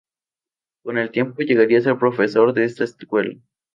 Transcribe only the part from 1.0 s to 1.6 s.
tiempo